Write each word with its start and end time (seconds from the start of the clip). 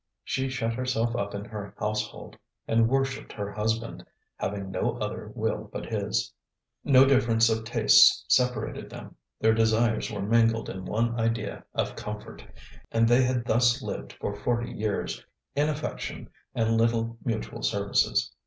She 0.23 0.49
shut 0.49 0.73
herself 0.73 1.15
up 1.15 1.35
in 1.35 1.45
her 1.45 1.75
household, 1.77 2.35
and 2.67 2.89
worshipped 2.89 3.31
her 3.33 3.51
husband, 3.51 4.03
having 4.37 4.71
no 4.71 4.97
other 4.97 5.31
will 5.35 5.69
but 5.71 5.85
his. 5.85 6.33
No 6.83 7.05
difference 7.05 7.49
of 7.49 7.65
tastes 7.65 8.25
separated 8.27 8.89
them, 8.89 9.15
their 9.39 9.53
desires 9.53 10.09
were 10.09 10.23
mingled 10.23 10.69
in 10.69 10.85
one 10.85 11.19
idea 11.19 11.63
of 11.75 11.95
comfort; 11.95 12.43
and 12.91 13.07
they 13.07 13.21
had 13.21 13.45
thus 13.45 13.83
lived 13.83 14.13
for 14.13 14.33
forty 14.35 14.71
years, 14.71 15.23
in 15.55 15.69
affection 15.69 16.31
and 16.55 16.79
little 16.81 17.19
mutual 17.23 17.61
services. 17.61 18.33